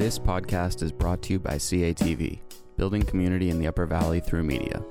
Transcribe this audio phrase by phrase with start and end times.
[0.00, 2.38] This podcast is brought to you by CATV,
[2.78, 4.82] building community in the Upper Valley through media.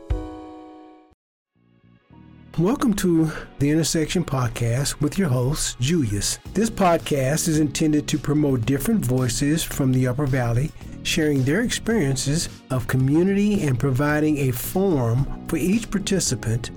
[2.60, 6.38] Welcome to the Intersection Podcast with your host, Julius.
[6.54, 10.72] This podcast is intended to promote different voices from the Upper Valley,
[11.02, 16.70] sharing their experiences of community and providing a forum for each participant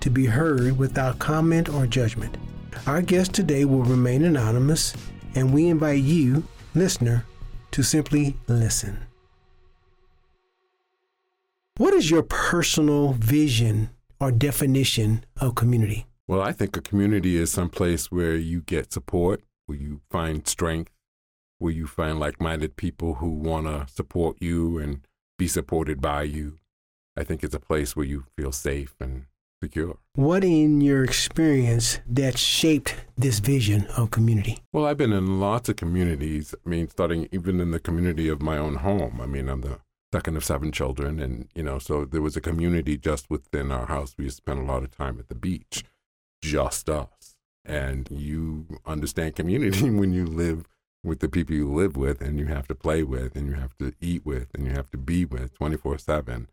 [0.00, 2.38] to be heard without comment or judgment.
[2.86, 4.94] Our guest today will remain anonymous,
[5.34, 6.42] and we invite you,
[6.74, 7.26] listener,
[7.76, 9.04] to simply listen.
[11.76, 16.06] What is your personal vision or definition of community?
[16.26, 20.48] Well, I think a community is some place where you get support, where you find
[20.48, 20.90] strength,
[21.58, 25.06] where you find like minded people who want to support you and
[25.36, 26.56] be supported by you.
[27.14, 29.26] I think it's a place where you feel safe and
[29.62, 29.98] secure.
[30.14, 34.62] What in your experience that shaped this vision of community?
[34.72, 36.54] Well, I've been in lots of communities.
[36.64, 39.20] I mean, starting even in the community of my own home.
[39.20, 39.80] I mean, I'm the
[40.12, 43.86] second of seven children, and you know, so there was a community just within our
[43.86, 44.14] house.
[44.16, 45.84] We spent a lot of time at the beach,
[46.42, 47.36] just us.
[47.64, 50.66] And you understand community when you live
[51.02, 53.76] with the people you live with, and you have to play with, and you have
[53.78, 56.48] to eat with, and you have to be with 24 7.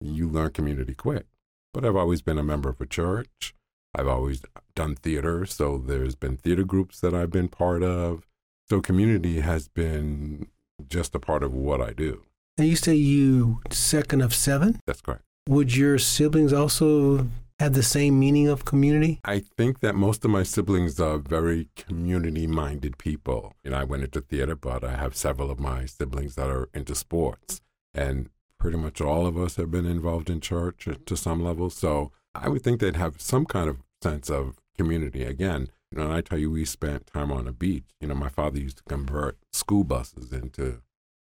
[0.00, 1.26] You learn community quick.
[1.72, 3.54] But I've always been a member of a church.
[3.94, 4.42] I've always
[4.74, 8.26] done theater, so there's been theater groups that I've been part of.
[8.68, 10.46] So community has been
[10.88, 12.22] just a part of what I do.
[12.56, 14.80] And you say you second of seven?
[14.86, 15.22] That's correct.
[15.48, 17.26] Would your siblings also
[17.58, 19.20] have the same meaning of community?
[19.24, 23.54] I think that most of my siblings are very community minded people.
[23.64, 26.68] You know, I went into theater, but I have several of my siblings that are
[26.72, 27.60] into sports.
[27.92, 28.30] And
[28.60, 31.70] pretty much all of us have been involved in church to some level.
[31.70, 35.24] So I would think they'd have some kind of sense of community.
[35.24, 37.86] Again, you know, and I tell you, we spent time on a beach.
[38.00, 40.82] You know, my father used to convert school buses into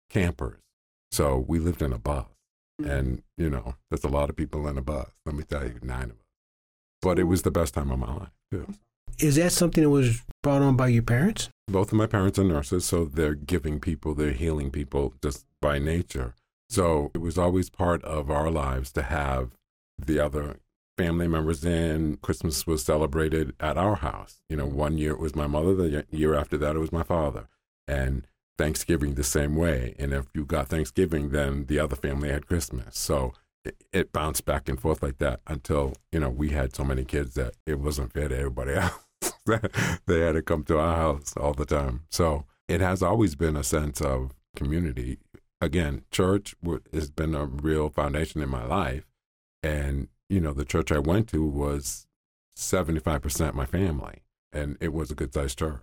[0.08, 0.60] campers.
[1.12, 2.24] So we lived in a bus.
[2.80, 2.90] Mm-hmm.
[2.90, 5.10] And, you know, there's a lot of people in a bus.
[5.26, 6.16] Let me tell you, nine of us.
[7.02, 8.74] But it was the best time of my life, too.
[9.20, 11.50] Is that something that was brought on by your parents?
[11.68, 15.78] Both of my parents are nurses, so they're giving people, they're healing people just by
[15.78, 16.34] nature.
[16.68, 19.52] So it was always part of our lives to have
[19.98, 20.56] the other
[20.96, 22.16] family members in.
[22.16, 24.42] Christmas was celebrated at our house.
[24.48, 27.02] You know, one year it was my mother, the year after that it was my
[27.02, 27.48] father.
[27.86, 28.26] And
[28.56, 29.94] Thanksgiving the same way.
[29.98, 32.98] And if you got Thanksgiving, then the other family had Christmas.
[32.98, 33.32] So
[33.64, 37.04] it, it bounced back and forth like that until, you know, we had so many
[37.04, 38.92] kids that it wasn't fair to everybody else.
[40.06, 42.02] they had to come to our house all the time.
[42.10, 45.18] So it has always been a sense of community.
[45.64, 46.54] Again, church
[46.92, 49.06] has been a real foundation in my life.
[49.62, 52.06] And, you know, the church I went to was
[52.54, 54.20] 75% my family,
[54.52, 55.80] and it was a good sized church.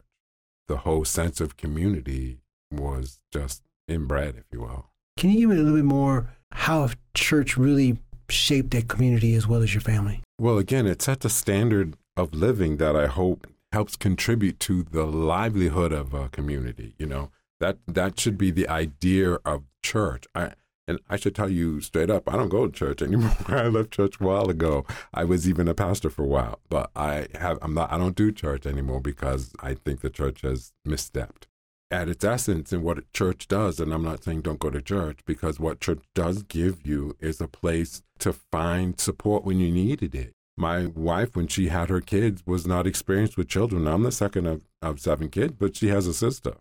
[0.67, 4.91] The whole sense of community was just inbred, if you will.
[5.17, 7.97] Can you give me a little bit more how church really
[8.29, 10.21] shaped that community as well as your family?
[10.39, 15.05] Well, again, it sets a standard of living that I hope helps contribute to the
[15.05, 16.93] livelihood of a community.
[16.99, 20.25] You know, that that should be the idea of church.
[20.35, 20.53] I
[20.87, 23.33] and I should tell you straight up, I don't go to church anymore.
[23.47, 24.85] I left church a while ago.
[25.13, 28.15] I was even a pastor for a while, but I have I'm not I don't
[28.15, 31.43] do church anymore because I think the church has misstepped
[31.91, 33.79] at its essence and what church does.
[33.79, 37.39] And I'm not saying don't go to church because what church does give you is
[37.39, 40.33] a place to find support when you needed it.
[40.57, 43.87] My wife, when she had her kids, was not experienced with children.
[43.87, 46.55] I'm the second of, of seven kids, but she has a sister.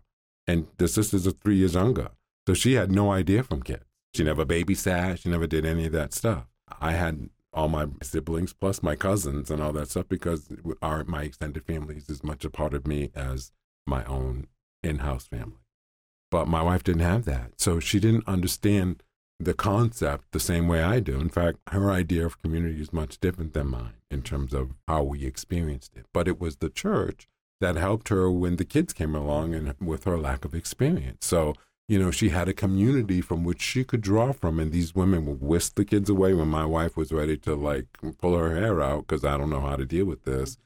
[0.47, 2.09] And the sisters are three years younger.
[2.47, 3.85] So she had no idea from kids.
[4.13, 5.19] She never babysat.
[5.19, 6.45] She never did any of that stuff.
[6.81, 10.47] I had all my siblings plus my cousins and all that stuff because
[10.81, 13.51] our my extended family is as much a part of me as
[13.85, 14.47] my own
[14.83, 15.59] in-house family.
[16.29, 17.53] But my wife didn't have that.
[17.57, 19.03] So she didn't understand
[19.39, 21.19] the concept the same way I do.
[21.19, 25.03] In fact, her idea of community is much different than mine in terms of how
[25.03, 26.05] we experienced it.
[26.13, 27.27] But it was the church
[27.61, 31.25] that helped her when the kids came along and with her lack of experience.
[31.25, 31.53] So,
[31.87, 34.59] you know, she had a community from which she could draw from.
[34.59, 37.85] And these women would whisk the kids away when my wife was ready to like
[38.19, 40.57] pull her hair out because I don't know how to deal with this.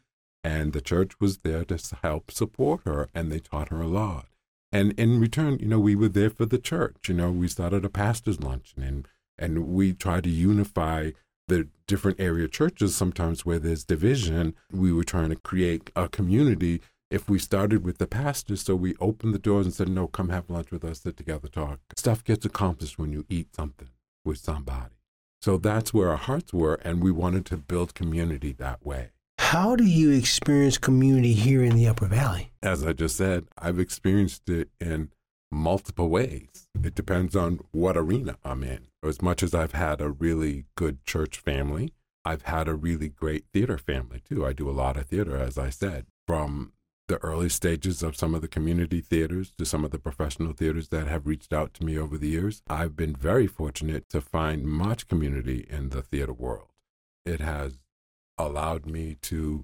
[0.44, 4.28] And the church was there to help support her, and they taught her a lot.
[4.72, 7.08] And in return, you know, we were there for the church.
[7.08, 9.08] You know, we started a pastor's luncheon, and
[9.38, 11.12] and we tried to unify
[11.48, 12.96] the different area churches.
[12.96, 16.82] Sometimes where there's division, we were trying to create a community.
[17.12, 20.30] If we started with the pastors, so we opened the doors and said, "No, come
[20.30, 23.90] have lunch with us, sit together, talk." Stuff gets accomplished when you eat something
[24.24, 24.96] with somebody.
[25.42, 29.12] So that's where our hearts were, and we wanted to build community that way.
[29.38, 32.52] How do you experience community here in the Upper Valley?
[32.64, 35.12] As I just said, I've experienced it in
[35.52, 36.68] multiple ways.
[36.84, 38.88] It depends on what arena I'm in.
[39.06, 41.94] As much as I've had a really good church family,
[42.24, 44.46] I've had a really great theater family too.
[44.46, 46.74] I do a lot of theater, as I said, from
[47.08, 50.90] the early stages of some of the community theaters to some of the professional theaters
[50.90, 52.64] that have reached out to me over the years.
[52.68, 56.70] I've been very fortunate to find much community in the theater world.
[57.26, 57.78] It has
[58.40, 59.64] allowed me to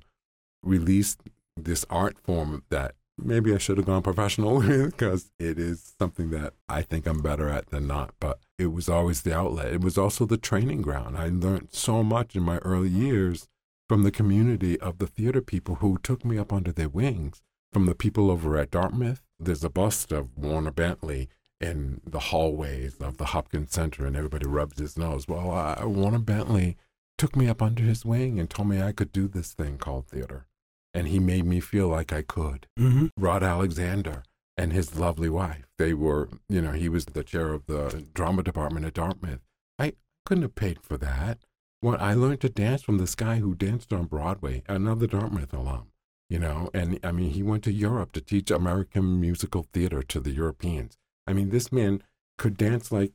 [0.62, 1.18] release
[1.58, 6.54] this art form that maybe I should have gone professional because it is something that
[6.68, 8.14] I think I'm better at than not.
[8.20, 9.74] But it was always the outlet.
[9.74, 11.18] It was also the training ground.
[11.18, 13.48] I learned so much in my early years
[13.88, 17.42] from the community of the theater people who took me up under their wings.
[17.74, 21.30] From the people over at Dartmouth, there's a bust of Warner Bentley
[21.60, 25.28] in the hallways of the Hopkins Center, and everybody rubs his nose.
[25.28, 26.78] Well, uh, Warner Bentley
[27.18, 30.08] took me up under his wing and told me I could do this thing called
[30.08, 30.48] theater
[30.94, 32.68] and he made me feel like I could.
[32.80, 33.08] Mm-hmm.
[33.18, 34.24] Rod Alexander
[34.58, 38.44] and his lovely wife, they were, you know, he was the chair of the drama
[38.44, 39.42] department at Dartmouth.
[39.80, 39.94] I
[40.26, 41.40] couldn't have paid for that.
[41.80, 45.88] When I learned to dance from this guy who danced on Broadway, another Dartmouth alum,
[46.30, 50.20] you know, and I mean, he went to Europe to teach American musical theater to
[50.20, 50.98] the Europeans.
[51.26, 52.04] I mean, this man
[52.38, 53.14] could dance like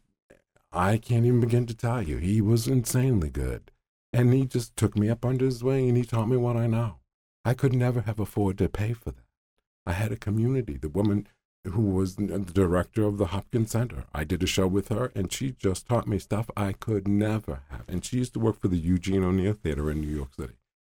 [0.72, 2.19] I can't even begin to tell you.
[2.19, 3.70] He was insanely good.
[4.12, 6.67] And he just took me up under his wing and he taught me what I
[6.67, 6.96] know.
[7.46, 9.25] I could never have afforded to pay for that.
[9.87, 10.76] I had a community.
[10.76, 11.28] The woman
[11.62, 15.32] who was the director of the Hopkins Center, I did a show with her, and
[15.32, 17.84] she just taught me stuff I could never have.
[17.87, 20.54] And she used to work for the Eugene O'Neill Theater in New York City.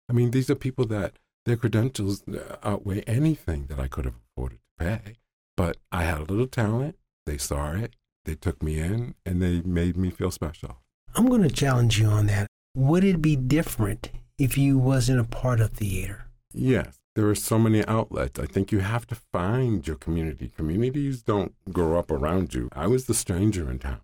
[0.09, 4.15] I mean, these are people that their credentials uh, outweigh anything that I could have
[4.31, 5.17] afforded to pay.
[5.55, 6.95] But I had a little talent.
[7.27, 7.93] They saw it.
[8.25, 10.77] They took me in, and they made me feel special.
[11.13, 12.47] I'm going to challenge you on that.
[12.75, 14.09] Would it be different
[14.39, 16.25] if you wasn't a part of theater?
[16.53, 18.39] Yes, there are so many outlets.
[18.39, 20.51] I think you have to find your community.
[20.55, 22.69] Communities don't grow up around you.
[22.73, 24.01] I was the stranger in town,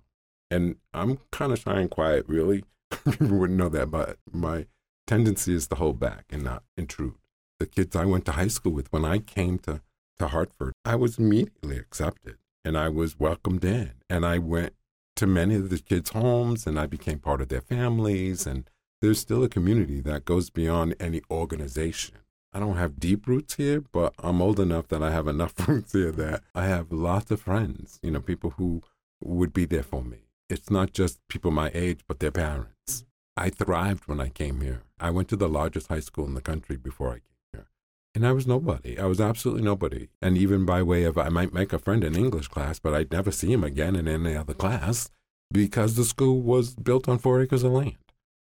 [0.51, 2.63] and I'm kind of shy and quiet, really.
[3.03, 4.67] People wouldn't know that, but my
[5.07, 7.15] tendency is to hold back and not intrude.
[7.59, 9.81] The kids I went to high school with, when I came to,
[10.19, 13.93] to Hartford, I was immediately accepted and I was welcomed in.
[14.09, 14.73] And I went
[15.15, 18.45] to many of the kids' homes and I became part of their families.
[18.45, 18.69] And
[19.01, 22.17] there's still a community that goes beyond any organization.
[22.55, 25.91] I don't have deep roots here, but I'm old enough that I have enough roots
[25.91, 28.81] here that I have lots of friends, you know, people who
[29.21, 30.29] would be there for me.
[30.49, 33.03] It's not just people my age, but their parents.
[33.35, 34.83] I thrived when I came here.
[35.01, 37.67] I went to the largest high school in the country before I came here.
[38.13, 38.97] And I was nobody.
[38.97, 40.07] I was absolutely nobody.
[40.21, 43.11] And even by way of, I might make a friend in English class, but I'd
[43.11, 45.09] never see him again in any other class
[45.51, 47.97] because the school was built on four acres of land.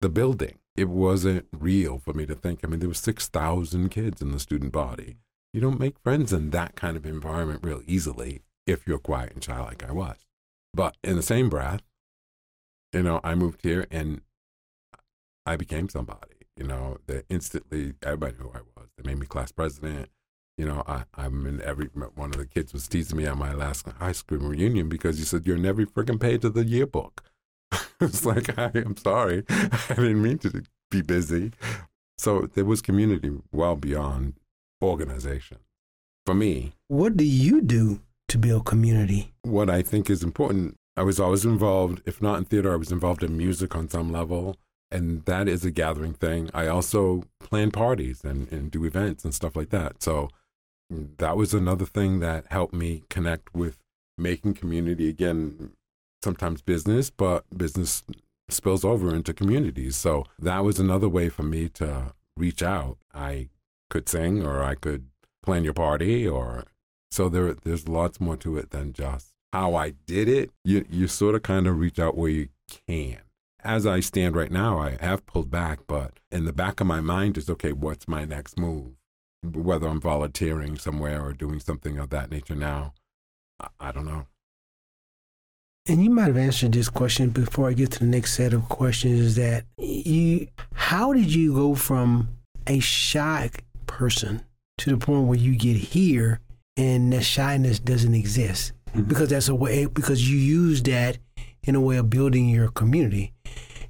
[0.02, 2.60] The building it wasn't real for me to think.
[2.64, 5.18] I mean, there were 6,000 kids in the student body.
[5.54, 9.44] You don't make friends in that kind of environment real easily if you're quiet and
[9.44, 10.26] shy like I was.
[10.74, 11.82] But in the same breath,
[12.92, 14.22] you know, I moved here and
[15.46, 16.32] I became somebody.
[16.58, 18.88] You know, that instantly everybody knew who I was.
[18.98, 20.10] They made me class president.
[20.58, 23.54] You know, I, I'm in every one of the kids was teasing me at my
[23.54, 27.24] last high school reunion because he said, You're in every freaking page of the yearbook.
[28.02, 29.44] it's like, I, am sorry.
[29.50, 31.52] I didn't mean to be busy.
[32.18, 34.34] So there was community well beyond
[34.84, 35.58] organization.
[36.26, 39.34] For me, what do you do to build community?
[39.44, 42.92] What I think is important, I was always involved, if not in theater, I was
[42.92, 44.58] involved in music on some level.
[44.92, 46.50] And that is a gathering thing.
[46.54, 50.02] I also plan parties and, and do events and stuff like that.
[50.02, 50.30] So
[50.90, 53.78] that was another thing that helped me connect with
[54.18, 55.72] making community again
[56.26, 58.04] sometimes business, but business
[58.50, 59.96] spills over into communities.
[59.96, 62.98] So that was another way for me to reach out.
[63.14, 63.50] I
[63.90, 65.06] could sing or I could
[65.44, 66.66] plan your party or
[67.12, 70.52] so there there's lots more to it than just how I did it.
[70.64, 72.50] You you sort of kind of reach out where you
[72.88, 73.20] can.
[73.64, 77.02] As I stand right now, I have pulled back, but in the back of my
[77.02, 78.94] mind is okay, what's my next move?
[79.44, 82.94] Whether I'm volunteering somewhere or doing something of that nature now,
[83.60, 84.26] I, I don't know.
[85.88, 88.68] And you might have answered this question before I get to the next set of
[88.70, 92.30] questions is that you how did you go from
[92.66, 93.52] a shy
[93.86, 94.44] person
[94.80, 96.40] to the point where you get here
[96.76, 98.74] and that shyness doesn't exist?
[98.90, 99.04] Mm-hmm.
[99.04, 101.20] Because that's a way because you use that
[101.66, 103.34] in a way of building your community.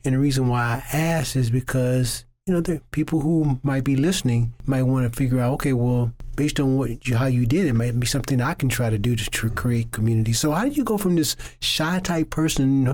[0.03, 3.95] And the reason why I ask is because you know, there people who might be
[3.95, 7.67] listening might want to figure out, okay, well, based on what you, how you did,
[7.67, 10.33] it might be something I can try to do to, to create community.
[10.33, 12.85] So, how did you go from this shy type person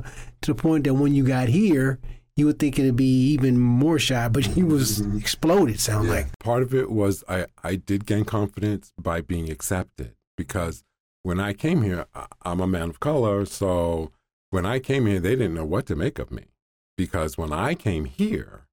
[0.42, 2.00] to the point that when you got here,
[2.36, 5.18] you would think it'd be even more shy, but he was mm-hmm.
[5.18, 5.80] exploded.
[5.80, 6.14] Sound yeah.
[6.14, 10.84] like part of it was I I did gain confidence by being accepted because
[11.24, 13.46] when I came here, I- I'm a man of color.
[13.46, 14.12] So
[14.50, 16.46] when I came here, they didn't know what to make of me
[16.98, 18.68] because when I came here,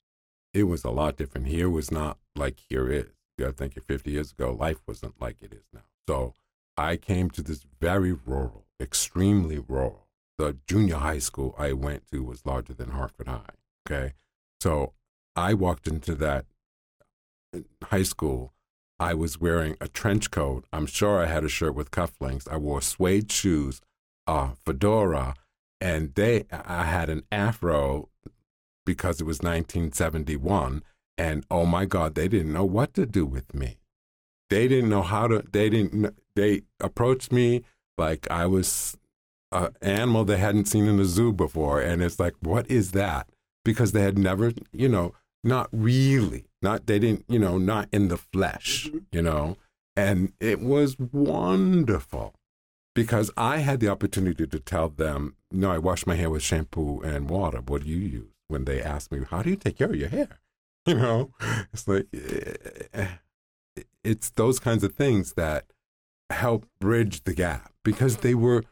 [0.54, 1.48] it was a lot different.
[1.48, 3.17] Here was not like here is.
[3.38, 5.84] You got to think 50 years ago, life wasn't like it is now.
[6.08, 6.34] So
[6.76, 10.08] I came to this very rural, extremely rural.
[10.38, 13.54] The junior high school I went to was larger than Hartford High.
[13.88, 14.14] Okay.
[14.60, 14.92] So
[15.36, 16.46] I walked into that
[17.54, 18.52] uh, high school.
[18.98, 20.64] I was wearing a trench coat.
[20.72, 22.50] I'm sure I had a shirt with cufflinks.
[22.50, 23.80] I wore suede shoes,
[24.26, 25.34] a fedora,
[25.80, 28.08] and they I had an afro
[28.84, 30.82] because it was 1971
[31.18, 33.78] and oh my god they didn't know what to do with me
[34.50, 37.62] they didn't know how to they didn't they approached me
[37.96, 38.96] like i was
[39.52, 43.28] an animal they hadn't seen in a zoo before and it's like what is that
[43.64, 45.12] because they had never you know
[45.44, 48.98] not really not they didn't you know not in the flesh mm-hmm.
[49.12, 49.56] you know
[49.96, 52.34] and it was wonderful
[52.98, 57.00] because I had the opportunity to tell them, no, I wash my hair with shampoo
[57.02, 57.60] and water.
[57.64, 58.32] What do you use?
[58.48, 60.40] When they asked me, how do you take care of your hair?
[60.86, 61.34] You know,
[61.70, 63.08] it's like, eh,
[64.02, 65.66] it's those kinds of things that
[66.30, 68.64] help bridge the gap because they were,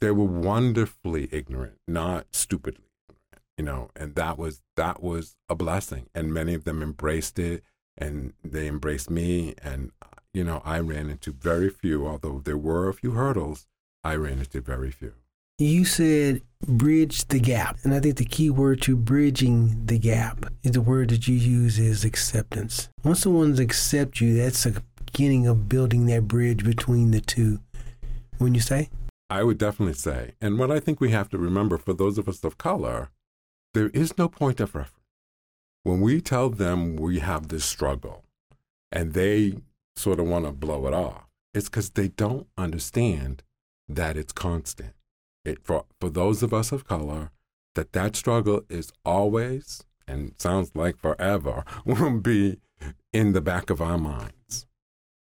[0.00, 5.54] they were wonderfully ignorant, not stupidly ignorant, you know, and that was, that was a
[5.54, 6.06] blessing.
[6.16, 7.62] And many of them embraced it
[7.96, 9.92] and they embraced me and
[10.38, 13.66] you know, I ran into very few, although there were a few hurdles,
[14.04, 15.14] I ran into very few.
[15.60, 17.78] You said bridge the gap.
[17.82, 21.34] And I think the key word to bridging the gap is the word that you
[21.34, 22.88] use is acceptance.
[23.02, 27.58] Once someone's accept you, that's the beginning of building that bridge between the two.
[28.38, 28.88] When you say?
[29.30, 32.28] I would definitely say, and what I think we have to remember for those of
[32.28, 33.10] us of color,
[33.74, 34.94] there is no point of reference.
[35.82, 38.22] When we tell them we have this struggle
[38.92, 39.54] and they
[39.96, 43.42] sort of want to blow it off, it's because they don't understand
[43.88, 44.92] that it's constant.
[45.44, 47.30] It, for, for those of us of color,
[47.74, 52.58] that that struggle is always, and sounds like forever, will be
[53.12, 54.66] in the back of our minds.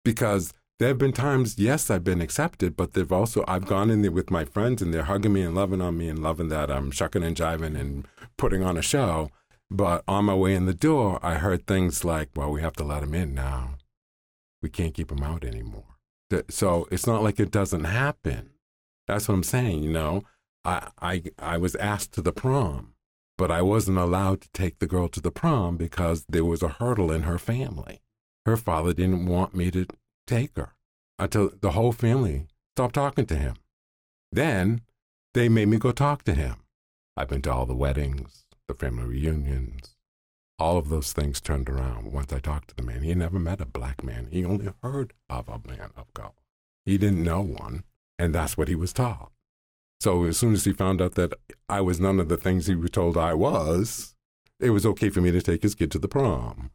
[0.04, 4.02] Because there have been times, yes, I've been accepted, but they've also, I've gone in
[4.02, 6.70] there with my friends and they're hugging me and loving on me and loving that
[6.70, 9.30] I'm shucking and jiving and putting on a show.
[9.70, 12.84] But on my way in the door, I heard things like, well, we have to
[12.84, 13.74] let him in now.
[14.62, 15.96] We can't keep him out anymore.
[16.48, 18.50] So it's not like it doesn't happen.
[19.08, 20.22] That's what I'm saying, you know.
[20.64, 22.92] I, I, I was asked to the prom,
[23.36, 26.68] but I wasn't allowed to take the girl to the prom because there was a
[26.68, 28.00] hurdle in her family.
[28.44, 29.86] Her father didn't want me to
[30.26, 30.74] take her
[31.18, 33.54] until the whole family stopped talking to him.
[34.30, 34.82] Then
[35.34, 36.56] they made me go talk to him.
[37.16, 39.96] I've been to all the weddings, the family reunions,
[40.58, 43.02] all of those things turned around once I talked to the man.
[43.02, 44.28] He never met a black man.
[44.30, 46.32] He only heard of a man of color.
[46.84, 47.84] He didn't know one,
[48.18, 49.30] and that's what he was taught.
[50.00, 51.32] So as soon as he found out that
[51.68, 54.14] I was none of the things he was told I was,
[54.60, 56.70] it was okay for me to take his kid to the prom.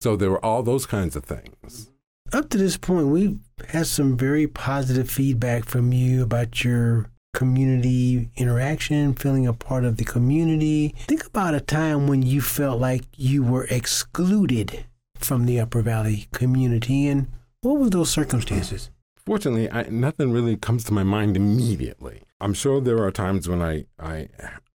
[0.00, 1.90] So there were all those kinds of things.
[2.32, 8.30] Up to this point, we've had some very positive feedback from you about your community
[8.36, 10.94] interaction, feeling a part of the community.
[10.98, 14.84] Think about a time when you felt like you were excluded
[15.16, 17.28] from the Upper Valley community, and
[17.60, 18.90] what were those circumstances?
[19.26, 22.22] Fortunately, I, nothing really comes to my mind immediately.
[22.40, 24.28] I'm sure there are times when I, I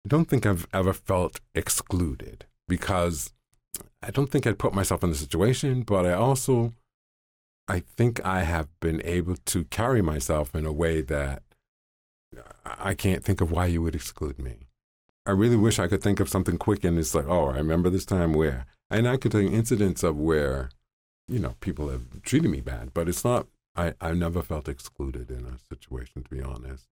[0.06, 3.32] don't think I've ever felt excluded because
[4.02, 6.74] I don't think I'd put myself in the situation, but I also,
[7.66, 11.42] I think I have been able to carry myself in a way that
[12.64, 14.68] I can't think of why you would exclude me.
[15.24, 17.90] I really wish I could think of something quick and it's like, oh, I remember
[17.90, 20.70] this time where, and I could tell you incidents of where,
[21.26, 25.30] you know, people have treated me bad, but it's not, I, I never felt excluded
[25.30, 26.86] in a situation, to be honest.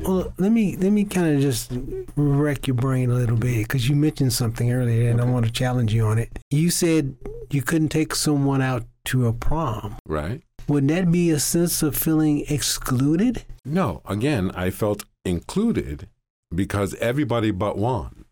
[0.00, 1.72] Well, let me let me kind of just
[2.16, 5.52] wreck your brain a little bit because you mentioned something earlier, and I want to
[5.52, 6.38] challenge you on it.
[6.50, 7.16] You said
[7.50, 9.96] you couldn't take someone out to a prom.
[10.06, 10.42] Right?
[10.68, 13.44] Wouldn't that be a sense of feeling excluded?
[13.64, 16.08] No, again, I felt included
[16.54, 18.24] because everybody but one.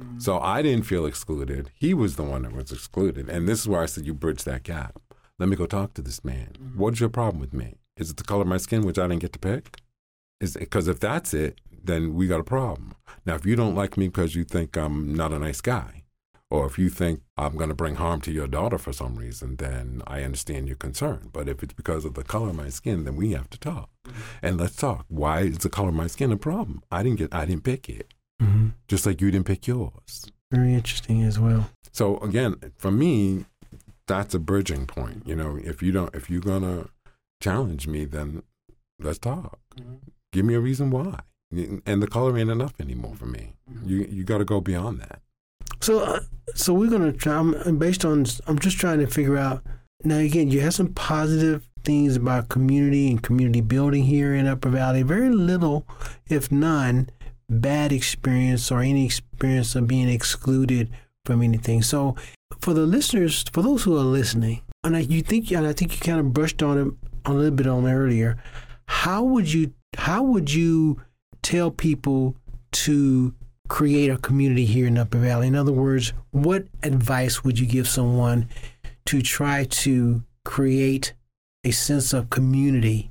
[0.00, 0.22] Mm.
[0.22, 1.70] So I didn't feel excluded.
[1.74, 3.28] He was the one that was excluded.
[3.28, 4.98] And this is where I said, you bridge that gap.
[5.42, 6.52] Let me go talk to this man.
[6.76, 7.74] What's your problem with me?
[7.96, 9.80] Is it the color of my skin, which I didn't get to pick?
[10.40, 12.94] Is Because if that's it, then we got a problem.
[13.26, 16.04] Now, if you don't like me because you think I'm not a nice guy,
[16.48, 19.56] or if you think I'm going to bring harm to your daughter for some reason,
[19.56, 21.30] then I understand your concern.
[21.32, 23.90] But if it's because of the color of my skin, then we have to talk.
[24.42, 25.06] And let's talk.
[25.08, 26.84] Why is the color of my skin a problem?
[26.92, 28.14] I didn't get I didn't pick it.
[28.40, 28.68] Mm-hmm.
[28.86, 30.30] Just like you didn't pick yours.
[30.52, 31.68] Very interesting as well.
[31.90, 33.46] So again, for me,
[34.06, 35.26] that's a bridging point.
[35.26, 36.88] You know, if you don't if you're gonna
[37.40, 38.42] challenge me, then
[39.02, 39.58] Let's talk.
[40.32, 41.20] Give me a reason why.
[41.50, 43.54] And the color ain't enough anymore for me.
[43.84, 45.20] You you got to go beyond that.
[45.80, 46.20] So, uh,
[46.54, 47.34] so we're gonna try.
[47.34, 48.24] I'm, based on.
[48.46, 49.62] I'm just trying to figure out.
[50.04, 54.70] Now, again, you have some positive things about community and community building here in Upper
[54.70, 55.02] Valley.
[55.02, 55.86] Very little,
[56.28, 57.10] if none,
[57.48, 60.90] bad experience or any experience of being excluded
[61.24, 61.82] from anything.
[61.82, 62.16] So,
[62.60, 65.94] for the listeners, for those who are listening, and I, you think, and I think
[65.94, 68.36] you kind of brushed on it a little bit on earlier.
[68.86, 69.72] How would you?
[69.96, 71.00] How would you
[71.42, 72.36] tell people
[72.72, 73.34] to
[73.68, 75.48] create a community here in Upper Valley?
[75.48, 78.48] In other words, what advice would you give someone
[79.06, 81.12] to try to create
[81.64, 83.10] a sense of community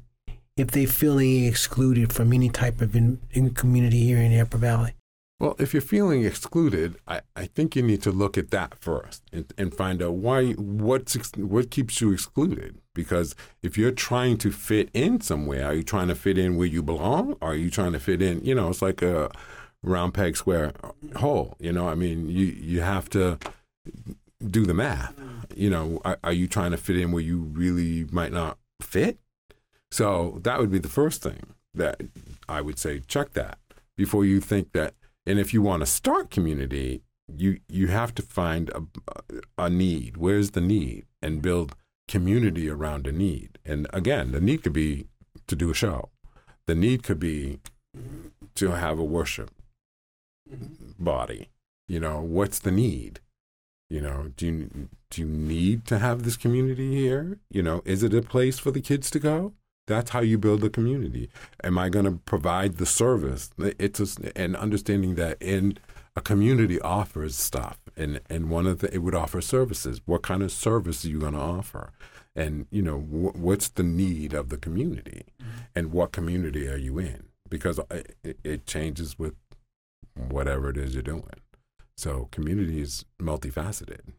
[0.57, 4.57] if they feel excluded from any type of in, in community here in the Upper
[4.57, 4.93] Valley?
[5.41, 9.23] Well, if you're feeling excluded, I, I think you need to look at that first
[9.33, 12.77] and, and find out why what's what keeps you excluded.
[12.93, 16.67] Because if you're trying to fit in somewhere, are you trying to fit in where
[16.67, 17.37] you belong?
[17.41, 18.45] Or are you trying to fit in?
[18.45, 19.31] You know, it's like a
[19.81, 20.73] round peg square
[21.15, 21.55] hole.
[21.59, 23.39] You know, I mean, you you have to
[24.47, 25.15] do the math.
[25.55, 29.17] You know, are, are, you trying to fit in where you really might not fit?
[29.89, 31.99] So that would be the first thing that
[32.47, 33.57] I would say check that
[33.97, 34.93] before you think that.
[35.31, 38.81] And if you want to start community, you you have to find a,
[39.57, 40.17] a need.
[40.17, 41.05] Where's the need?
[41.21, 41.73] And build
[42.09, 43.57] community around a need.
[43.63, 45.07] And again, the need could be
[45.47, 46.09] to do a show.
[46.67, 47.61] The need could be
[48.55, 49.51] to have a worship
[50.99, 51.47] body.
[51.87, 53.21] You know, what's the need?
[53.89, 57.39] You know, do you do you need to have this community here?
[57.49, 59.53] You know, is it a place for the kids to go?
[59.91, 61.29] That's how you build a community.
[61.63, 63.49] Am I going to provide the service?
[63.57, 65.77] It's a, and understanding that in
[66.15, 70.01] a community offers stuff, and and one of the it would offer services.
[70.05, 71.91] What kind of service are you going to offer?
[72.35, 75.59] And you know, wh- what's the need of the community, mm-hmm.
[75.75, 77.23] and what community are you in?
[77.49, 79.35] Because it, it changes with
[80.15, 81.39] whatever it is you're doing.
[81.97, 84.13] So community is multifaceted.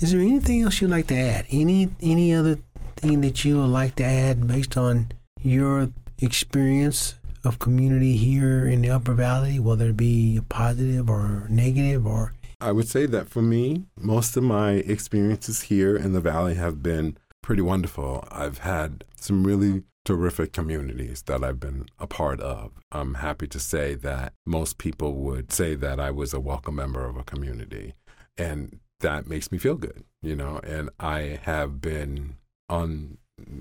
[0.00, 1.44] Is there anything else you'd like to add?
[1.50, 2.58] Any any other
[2.96, 5.90] thing that you would like to add based on your
[6.22, 12.32] experience of community here in the Upper Valley, whether it be positive or negative or
[12.62, 16.82] I would say that for me, most of my experiences here in the valley have
[16.82, 18.26] been pretty wonderful.
[18.30, 22.72] I've had some really terrific communities that I've been a part of.
[22.90, 27.04] I'm happy to say that most people would say that I was a welcome member
[27.04, 27.92] of a community.
[28.38, 30.60] And that makes me feel good, you know.
[30.62, 32.36] And I have been
[32.68, 33.18] on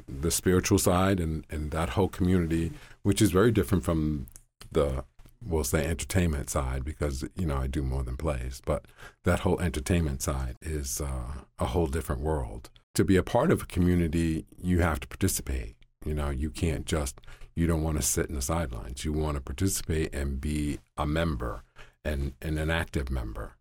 [0.07, 2.71] the spiritual side and, and that whole community,
[3.03, 4.27] which is very different from
[4.71, 5.03] the
[5.41, 8.85] we'll say entertainment side because you know I do more than plays, but
[9.23, 12.69] that whole entertainment side is uh, a whole different world.
[12.95, 15.75] To be a part of a community, you have to participate.
[16.05, 17.21] You know, you can't just,
[17.55, 19.05] you don't want to sit in the sidelines.
[19.05, 21.63] You want to participate and be a member
[22.03, 23.55] and, and an active member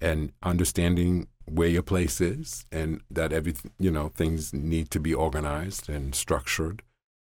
[0.00, 5.12] and understanding where your place is and that every, you know, things need to be
[5.12, 6.82] organized and structured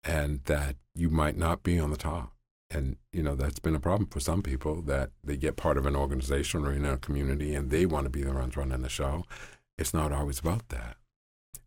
[0.04, 2.33] and that you might not be on the top.
[2.70, 5.87] And, you know, that's been a problem for some people that they get part of
[5.87, 8.88] an organization or in a community and they want to be the ones running the
[8.88, 9.24] show.
[9.78, 10.96] It's not always about that.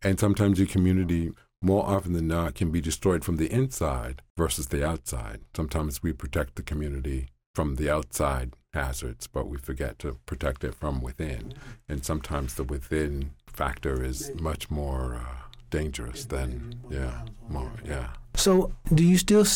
[0.02, 4.68] And sometimes your community more often than not can be destroyed from the inside versus
[4.68, 5.40] the outside.
[5.56, 10.74] Sometimes we protect the community from the outside hazards, but we forget to protect it
[10.74, 11.52] from within.
[11.88, 18.08] And sometimes the within factor is much more uh, dangerous than, yeah, more, yeah.
[18.34, 19.46] So, do you still,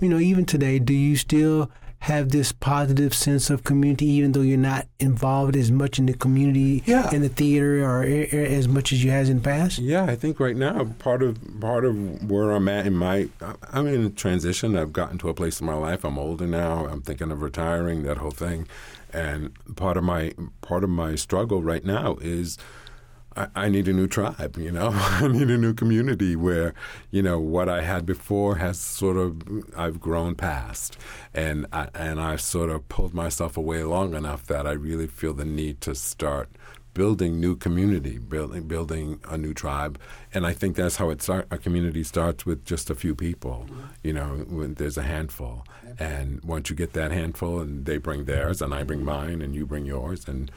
[0.00, 1.70] you know, even today, do you still
[2.02, 6.12] have this positive sense of community, even though you're not involved as much in the
[6.12, 7.08] community, yeah.
[7.14, 9.78] in the theater, or as much as you has in the past?
[9.78, 13.28] Yeah, I think right now part of part of where I'm at in my
[13.72, 14.76] I'm in transition.
[14.76, 16.04] I've gotten to a place in my life.
[16.04, 16.86] I'm older now.
[16.86, 18.02] I'm thinking of retiring.
[18.02, 18.66] That whole thing,
[19.12, 22.58] and part of my part of my struggle right now is
[23.36, 24.90] I, I need a new tribe, you know.
[24.92, 26.74] I need a new community where,
[27.10, 29.42] you know, what I had before has sort of
[29.76, 30.96] I've grown past,
[31.34, 35.34] and I, and I've sort of pulled myself away long enough that I really feel
[35.34, 36.48] the need to start
[36.94, 39.98] building new community, building building a new tribe,
[40.34, 41.46] and I think that's how it start.
[41.50, 43.80] A community starts with just a few people, mm-hmm.
[44.02, 44.44] you know.
[44.48, 45.64] When there's a handful,
[45.98, 49.08] and once you get that handful, and they bring theirs, and I bring mm-hmm.
[49.08, 50.50] mine, and you bring yours, and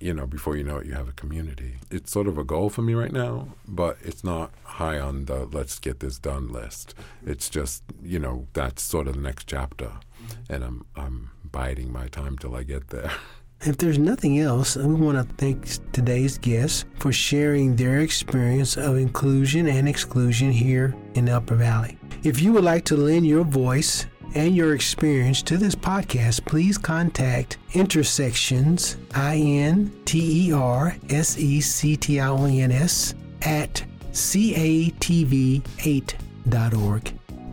[0.00, 1.76] you know, before you know it, you have a community.
[1.90, 5.46] It's sort of a goal for me right now, but it's not high on the
[5.46, 6.94] let's get this done list.
[7.24, 9.86] It's just, you know, that's sort of the next chapter.
[9.86, 10.52] Mm-hmm.
[10.52, 13.10] And I'm, I'm biding my time till I get there.
[13.66, 18.98] If there's nothing else, we want to thank today's guests for sharing their experience of
[18.98, 21.96] inclusion and exclusion here in the Upper Valley.
[22.24, 26.78] If you would like to lend your voice and your experience to this podcast, please
[26.78, 33.14] contact Intersections, I N T E R S E C T I O N S,
[33.42, 35.64] at catv8.org.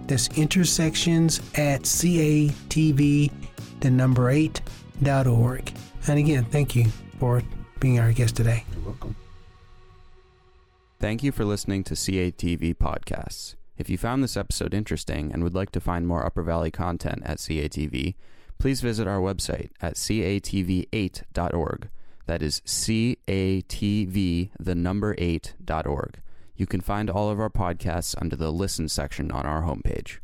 [0.07, 3.31] That's intersections at catv,
[3.79, 5.73] the number 8.org.
[6.07, 6.85] And again, thank you
[7.19, 7.41] for
[7.79, 8.65] being our guest today.
[8.73, 9.15] You're welcome.
[10.99, 13.55] Thank you for listening to CATV Podcasts.
[13.81, 17.23] If you found this episode interesting and would like to find more Upper Valley content
[17.25, 18.13] at CATV,
[18.59, 21.89] please visit our website at catv8.org.
[22.27, 26.21] That is CATV, the number 8.org.
[26.55, 30.19] You can find all of our podcasts under the Listen section on our homepage.